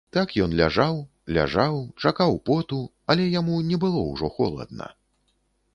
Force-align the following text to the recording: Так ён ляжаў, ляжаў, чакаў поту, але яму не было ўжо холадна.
Так 0.15 0.31
ён 0.43 0.53
ляжаў, 0.61 0.95
ляжаў, 1.37 1.77
чакаў 2.03 2.33
поту, 2.49 2.81
але 3.15 3.29
яму 3.39 3.61
не 3.73 3.77
было 3.87 4.01
ўжо 4.11 4.33
холадна. 4.39 4.93